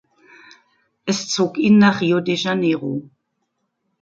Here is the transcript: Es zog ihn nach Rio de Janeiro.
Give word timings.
Es 1.05 1.27
zog 1.29 1.59
ihn 1.59 1.77
nach 1.77 2.01
Rio 2.01 2.21
de 2.21 2.33
Janeiro. 2.33 3.07